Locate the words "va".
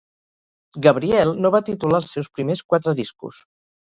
1.55-1.61